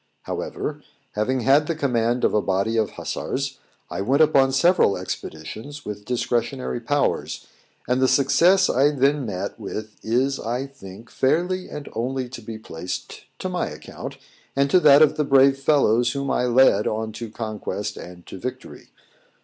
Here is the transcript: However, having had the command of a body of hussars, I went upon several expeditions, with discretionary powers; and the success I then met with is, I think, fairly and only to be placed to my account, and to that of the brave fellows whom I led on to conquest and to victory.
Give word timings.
However, 0.23 0.81
having 1.11 1.41
had 1.41 1.67
the 1.67 1.75
command 1.75 2.23
of 2.23 2.33
a 2.33 2.41
body 2.41 2.75
of 2.75 2.93
hussars, 2.93 3.59
I 3.87 4.01
went 4.01 4.23
upon 4.23 4.51
several 4.51 4.97
expeditions, 4.97 5.85
with 5.85 6.05
discretionary 6.05 6.79
powers; 6.79 7.45
and 7.87 8.01
the 8.01 8.07
success 8.07 8.67
I 8.67 8.89
then 8.93 9.27
met 9.27 9.59
with 9.59 9.97
is, 10.01 10.39
I 10.39 10.65
think, 10.65 11.11
fairly 11.11 11.69
and 11.69 11.87
only 11.93 12.29
to 12.29 12.41
be 12.41 12.57
placed 12.57 13.25
to 13.37 13.47
my 13.47 13.67
account, 13.67 14.17
and 14.55 14.71
to 14.71 14.79
that 14.79 15.03
of 15.03 15.17
the 15.17 15.23
brave 15.23 15.59
fellows 15.59 16.13
whom 16.13 16.31
I 16.31 16.45
led 16.45 16.87
on 16.87 17.11
to 17.11 17.29
conquest 17.29 17.95
and 17.95 18.25
to 18.25 18.39
victory. 18.39 18.87